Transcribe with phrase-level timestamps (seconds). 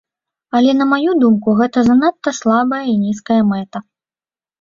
[0.59, 3.83] Але, на маю думку, гэта занадта слабая і нізкая мэта.